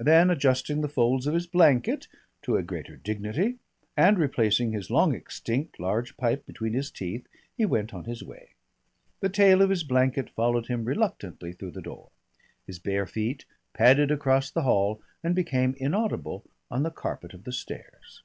Then 0.00 0.30
adjusting 0.30 0.80
the 0.80 0.88
folds 0.88 1.26
of 1.26 1.34
his 1.34 1.46
blanket 1.46 2.08
to 2.44 2.56
a 2.56 2.62
greater 2.62 2.96
dignity, 2.96 3.58
and 3.94 4.18
replacing 4.18 4.72
his 4.72 4.88
long 4.90 5.14
extinct 5.14 5.78
large 5.78 6.16
pipe 6.16 6.46
between 6.46 6.72
his 6.72 6.90
teeth, 6.90 7.26
he 7.58 7.66
went 7.66 7.92
on 7.92 8.04
his 8.04 8.22
way. 8.22 8.54
The 9.20 9.28
tail 9.28 9.60
of 9.60 9.68
his 9.68 9.84
blanket 9.84 10.30
followed 10.30 10.68
him 10.68 10.86
reluctantly 10.86 11.52
through 11.52 11.72
the 11.72 11.82
door. 11.82 12.08
His 12.66 12.78
bare 12.78 13.04
feet 13.04 13.44
padded 13.74 14.10
across 14.10 14.50
the 14.50 14.62
hall 14.62 15.02
and 15.22 15.34
became 15.34 15.74
inaudible 15.76 16.46
on 16.70 16.82
the 16.82 16.90
carpet 16.90 17.34
of 17.34 17.44
the 17.44 17.52
stairs. 17.52 18.22